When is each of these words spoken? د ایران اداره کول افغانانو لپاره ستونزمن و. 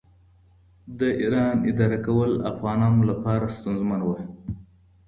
د 0.99 1.01
ایران 1.21 1.57
اداره 1.69 1.99
کول 2.05 2.31
افغانانو 2.51 3.01
لپاره 3.11 3.45
ستونزمن 3.57 3.99
و. 4.03 4.09